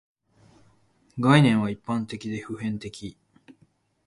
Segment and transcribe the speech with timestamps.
[1.19, 3.15] 概念は一般的で普遍的